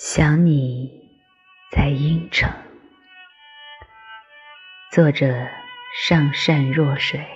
[0.00, 1.10] 想你
[1.72, 2.48] 在阴城，
[4.92, 5.48] 作者
[6.06, 7.26] 上善若水。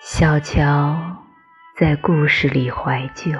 [0.00, 1.24] 小桥
[1.76, 3.32] 在故事里怀旧，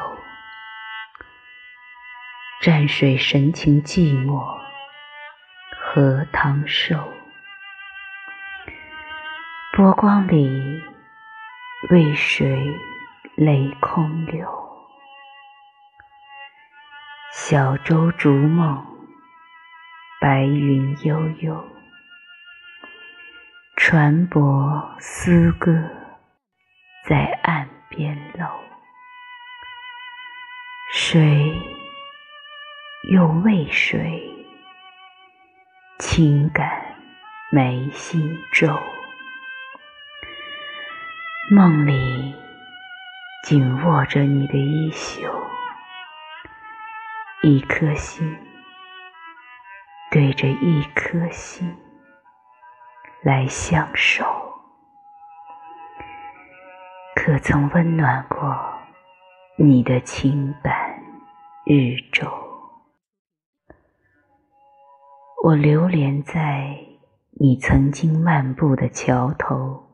[2.60, 4.58] 蘸水神情寂寞，
[5.78, 6.96] 荷塘瘦。
[9.72, 10.82] 波光里，
[11.90, 12.76] 为谁
[13.36, 14.55] 泪空流？
[17.38, 18.82] 小舟逐梦，
[20.22, 21.68] 白云悠悠，
[23.76, 25.70] 船舶嘶歌
[27.04, 28.46] 在岸边楼。
[30.90, 31.54] 谁
[33.12, 34.34] 又为谁
[35.98, 36.96] 轻感
[37.52, 38.82] 眉心皱？
[41.54, 42.34] 梦里
[43.44, 45.30] 紧握着你的衣袖。
[47.48, 48.36] 一颗心
[50.10, 51.76] 对着一颗心
[53.22, 54.24] 来相守，
[57.14, 58.52] 可曾温暖过
[59.56, 61.00] 你的情板
[61.64, 62.28] 日昼？
[65.44, 66.76] 我流连在
[67.38, 69.88] 你曾经漫步的桥头，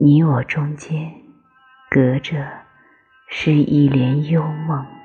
[0.00, 1.12] 你我中间
[1.90, 2.50] 隔着
[3.28, 5.01] 是一帘幽梦。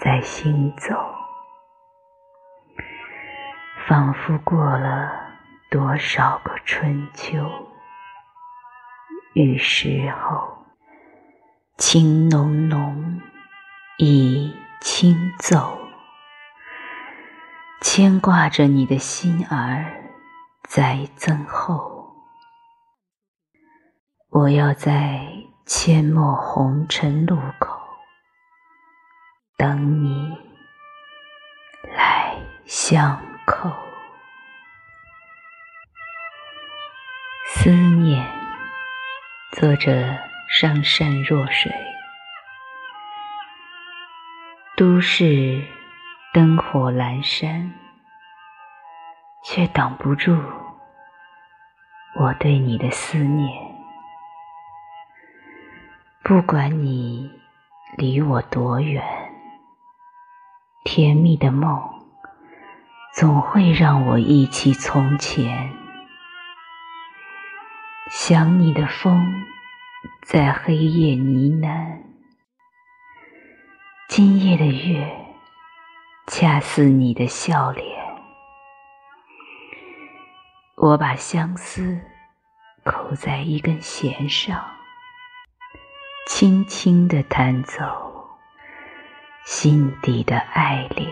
[0.00, 0.94] 在行走，
[3.88, 5.10] 仿佛过了
[5.72, 7.36] 多少个春秋
[9.34, 10.56] 与时候，
[11.78, 13.20] 情浓浓
[13.98, 15.76] 已轻奏，
[17.80, 19.84] 牵挂着你的心儿
[20.62, 22.14] 在增厚。
[24.30, 25.26] 我要在
[25.66, 27.77] 阡陌红尘路口。
[29.58, 30.38] 等你
[31.82, 32.32] 来
[32.64, 33.68] 相扣，
[37.48, 38.24] 思念。
[39.50, 40.16] 作者：
[40.48, 41.72] 上善若水。
[44.76, 45.60] 都市
[46.32, 47.74] 灯火阑珊，
[49.42, 50.40] 却挡不住
[52.14, 53.50] 我对你的思念。
[56.22, 57.28] 不管你
[57.96, 59.17] 离我多远。
[60.98, 61.80] 甜蜜的梦，
[63.14, 65.72] 总会让我忆起从前。
[68.10, 69.44] 想你的风，
[70.22, 72.00] 在黑夜呢喃。
[74.08, 75.08] 今夜的月，
[76.26, 77.96] 恰似你的笑脸。
[80.78, 82.00] 我把相思
[82.82, 84.60] 扣在一根弦上，
[86.26, 88.07] 轻轻地弹奏。
[89.50, 91.10] 心底的爱恋，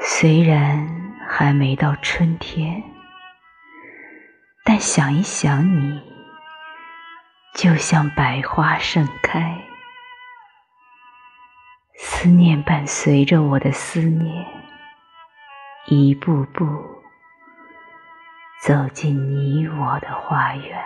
[0.00, 0.88] 虽然
[1.28, 2.80] 还没到春天，
[4.64, 6.00] 但想一想你，
[7.54, 9.60] 就像百花盛开。
[11.96, 14.46] 思念伴随着我的思念，
[15.86, 16.64] 一步步
[18.62, 20.80] 走进你我的花园。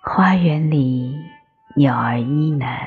[0.00, 1.31] 花园里。
[1.74, 2.86] 鸟儿呢喃，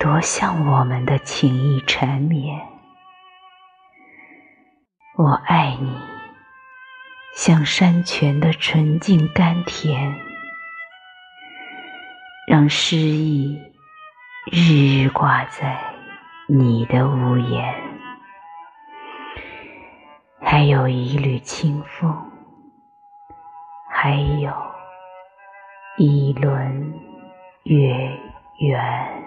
[0.00, 2.60] 多像我们的情意缠绵。
[5.16, 5.96] 我爱你，
[7.36, 10.18] 像山泉的纯净甘甜，
[12.48, 13.56] 让诗意
[14.50, 15.80] 日日挂在
[16.48, 17.72] 你的屋檐。
[20.40, 22.32] 还有一缕清风，
[23.88, 24.73] 还有。
[25.96, 26.92] 一轮
[27.62, 27.78] 月
[28.58, 29.23] 圆。